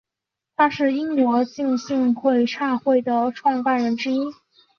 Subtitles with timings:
[0.55, 4.31] 他是英国浸信会差会的创办人之一。